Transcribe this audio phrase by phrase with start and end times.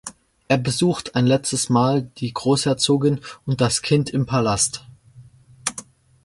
[0.47, 4.87] Er besucht ein letztes Mal die Großherzogin und das Kind im Palast.